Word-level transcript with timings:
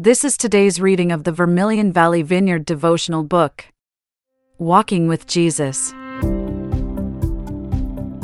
This 0.00 0.24
is 0.24 0.36
today's 0.36 0.80
reading 0.80 1.10
of 1.10 1.24
the 1.24 1.32
Vermilion 1.32 1.92
Valley 1.92 2.22
Vineyard 2.22 2.64
devotional 2.64 3.24
book, 3.24 3.64
Walking 4.56 5.08
with 5.08 5.26
Jesus. 5.26 5.92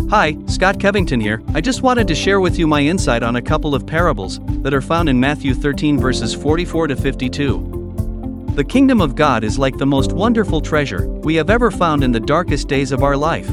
Hi, 0.09 0.37
Scott 0.47 0.79
Covington 0.79 1.19
here. 1.21 1.43
I 1.53 1.61
just 1.61 1.83
wanted 1.83 2.07
to 2.07 2.15
share 2.15 2.39
with 2.39 2.61
you 2.61 2.69
my 2.69 2.81
insight 2.81 3.25
on 3.25 3.35
a 3.35 3.43
couple 3.43 3.75
of 3.75 3.89
parables 3.89 4.39
that 4.63 4.73
are 4.73 4.81
found 4.81 5.09
in 5.09 5.19
Matthew 5.19 5.53
13, 5.53 5.99
verses 5.99 6.33
44 6.33 6.87
to 6.87 6.95
52. 6.95 8.53
The 8.55 8.63
kingdom 8.63 9.01
of 9.01 9.17
God 9.17 9.43
is 9.43 9.59
like 9.59 9.77
the 9.77 9.85
most 9.85 10.13
wonderful 10.13 10.61
treasure 10.61 11.09
we 11.09 11.35
have 11.35 11.51
ever 11.51 11.73
found 11.73 12.05
in 12.05 12.13
the 12.13 12.21
darkest 12.21 12.69
days 12.69 12.93
of 12.93 13.03
our 13.03 13.17
life. 13.17 13.51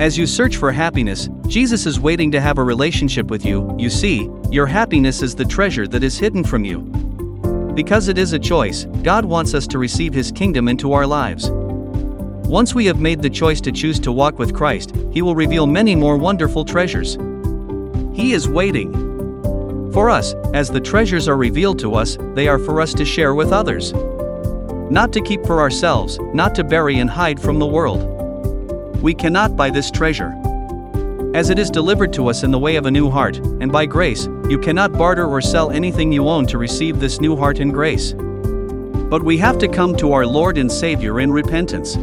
As 0.00 0.16
you 0.16 0.26
search 0.26 0.56
for 0.56 0.72
happiness, 0.72 1.28
Jesus 1.46 1.84
is 1.84 2.00
waiting 2.00 2.30
to 2.30 2.40
have 2.40 2.56
a 2.56 2.64
relationship 2.64 3.26
with 3.26 3.44
you. 3.44 3.76
You 3.78 3.90
see, 3.90 4.30
your 4.50 4.64
happiness 4.64 5.20
is 5.20 5.34
the 5.34 5.44
treasure 5.44 5.86
that 5.88 6.02
is 6.02 6.18
hidden 6.18 6.44
from 6.44 6.64
you. 6.64 6.90
Because 7.80 8.08
it 8.08 8.18
is 8.18 8.34
a 8.34 8.38
choice, 8.38 8.84
God 9.02 9.24
wants 9.24 9.54
us 9.54 9.66
to 9.68 9.78
receive 9.78 10.12
His 10.12 10.30
kingdom 10.30 10.68
into 10.68 10.92
our 10.92 11.06
lives. 11.06 11.48
Once 11.50 12.74
we 12.74 12.84
have 12.84 13.00
made 13.00 13.22
the 13.22 13.30
choice 13.30 13.58
to 13.62 13.72
choose 13.72 13.98
to 14.00 14.12
walk 14.12 14.38
with 14.38 14.54
Christ, 14.54 14.94
He 15.12 15.22
will 15.22 15.34
reveal 15.34 15.66
many 15.66 15.96
more 15.96 16.18
wonderful 16.18 16.62
treasures. 16.62 17.14
He 18.12 18.34
is 18.34 18.46
waiting. 18.46 18.92
For 19.94 20.10
us, 20.10 20.34
as 20.52 20.68
the 20.68 20.78
treasures 20.78 21.26
are 21.26 21.38
revealed 21.38 21.78
to 21.78 21.94
us, 21.94 22.18
they 22.34 22.48
are 22.48 22.58
for 22.58 22.82
us 22.82 22.92
to 22.92 23.06
share 23.06 23.34
with 23.34 23.50
others. 23.50 23.94
Not 24.90 25.10
to 25.14 25.22
keep 25.22 25.46
for 25.46 25.60
ourselves, 25.60 26.18
not 26.34 26.54
to 26.56 26.64
bury 26.64 26.98
and 26.98 27.08
hide 27.08 27.40
from 27.40 27.58
the 27.58 27.66
world. 27.66 28.02
We 29.00 29.14
cannot 29.14 29.56
buy 29.56 29.70
this 29.70 29.90
treasure. 29.90 30.34
As 31.32 31.48
it 31.48 31.60
is 31.60 31.70
delivered 31.70 32.12
to 32.14 32.28
us 32.28 32.42
in 32.42 32.50
the 32.50 32.58
way 32.58 32.74
of 32.74 32.86
a 32.86 32.90
new 32.90 33.08
heart, 33.08 33.36
and 33.38 33.70
by 33.70 33.86
grace, 33.86 34.26
you 34.48 34.58
cannot 34.58 34.92
barter 34.92 35.26
or 35.26 35.40
sell 35.40 35.70
anything 35.70 36.10
you 36.10 36.28
own 36.28 36.44
to 36.48 36.58
receive 36.58 36.98
this 36.98 37.20
new 37.20 37.36
heart 37.36 37.60
and 37.60 37.72
grace. 37.72 38.14
But 38.14 39.22
we 39.22 39.38
have 39.38 39.56
to 39.58 39.68
come 39.68 39.96
to 39.98 40.12
our 40.12 40.26
Lord 40.26 40.58
and 40.58 40.70
Savior 40.70 41.20
in 41.20 41.30
repentance. 41.30 41.94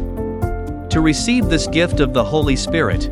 To 0.92 1.02
receive 1.02 1.50
this 1.50 1.66
gift 1.66 2.00
of 2.00 2.14
the 2.14 2.24
Holy 2.24 2.56
Spirit. 2.56 3.10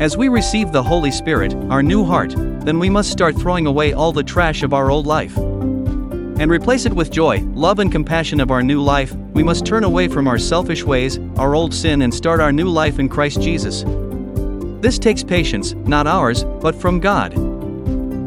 As 0.00 0.16
we 0.16 0.28
receive 0.28 0.72
the 0.72 0.82
Holy 0.82 1.12
Spirit, 1.12 1.54
our 1.70 1.84
new 1.84 2.04
heart, 2.04 2.34
then 2.36 2.80
we 2.80 2.90
must 2.90 3.12
start 3.12 3.36
throwing 3.36 3.68
away 3.68 3.92
all 3.92 4.10
the 4.10 4.24
trash 4.24 4.64
of 4.64 4.74
our 4.74 4.90
old 4.90 5.06
life 5.06 5.36
and 6.42 6.50
replace 6.50 6.86
it 6.86 6.92
with 6.92 7.12
joy, 7.12 7.40
love, 7.54 7.78
and 7.78 7.92
compassion 7.92 8.40
of 8.40 8.50
our 8.50 8.64
new 8.64 8.82
life, 8.82 9.14
we 9.32 9.44
must 9.44 9.64
turn 9.64 9.84
away 9.84 10.08
from 10.08 10.26
our 10.26 10.38
selfish 10.38 10.82
ways, 10.82 11.20
our 11.36 11.54
old 11.54 11.72
sin, 11.72 12.02
and 12.02 12.12
start 12.12 12.40
our 12.40 12.50
new 12.50 12.68
life 12.68 12.98
in 12.98 13.08
Christ 13.08 13.40
Jesus. 13.40 13.84
This 14.82 14.98
takes 14.98 15.22
patience, 15.22 15.74
not 15.74 16.08
ours, 16.08 16.42
but 16.42 16.74
from 16.74 16.98
God. 16.98 17.34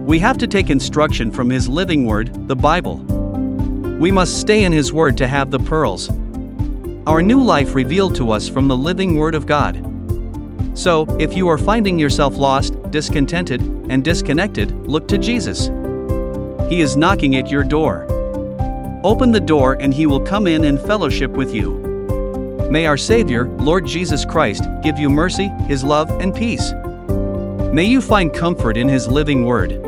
We 0.07 0.19
have 0.19 0.37
to 0.37 0.47
take 0.47 0.69
instruction 0.69 1.29
from 1.29 1.49
His 1.49 1.67
living 1.67 2.05
Word, 2.05 2.47
the 2.47 2.55
Bible. 2.55 2.99
We 3.99 4.09
must 4.09 4.39
stay 4.39 4.63
in 4.63 4.71
His 4.71 4.93
Word 4.93 5.17
to 5.17 5.27
have 5.27 5.51
the 5.51 5.59
pearls. 5.59 6.09
Our 7.07 7.21
new 7.21 7.43
life 7.43 7.75
revealed 7.75 8.15
to 8.15 8.31
us 8.31 8.47
from 8.47 8.69
the 8.69 8.77
living 8.77 9.17
Word 9.17 9.35
of 9.35 9.45
God. 9.45 9.83
So, 10.75 11.05
if 11.19 11.35
you 11.35 11.49
are 11.49 11.57
finding 11.57 11.99
yourself 11.99 12.37
lost, 12.37 12.81
discontented, 12.89 13.61
and 13.89 14.01
disconnected, 14.01 14.71
look 14.87 15.09
to 15.09 15.17
Jesus. 15.17 15.65
He 16.69 16.79
is 16.79 16.95
knocking 16.95 17.35
at 17.35 17.51
your 17.51 17.65
door. 17.65 18.07
Open 19.03 19.33
the 19.33 19.41
door 19.41 19.73
and 19.81 19.93
He 19.93 20.05
will 20.05 20.21
come 20.21 20.47
in 20.47 20.63
and 20.63 20.79
fellowship 20.79 21.31
with 21.31 21.53
you. 21.53 21.84
May 22.69 22.85
our 22.85 22.97
Savior, 22.97 23.47
Lord 23.57 23.85
Jesus 23.85 24.25
Christ, 24.25 24.63
give 24.81 24.97
you 24.97 25.09
mercy, 25.09 25.49
His 25.67 25.83
love, 25.83 26.09
and 26.21 26.33
peace. 26.33 26.73
May 27.71 27.85
you 27.85 28.01
find 28.01 28.33
comfort 28.33 28.77
in 28.77 28.87
His 28.87 29.07
living 29.07 29.45
word. 29.45 29.81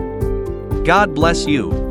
God 0.86 1.16
bless 1.16 1.48
you. 1.48 1.87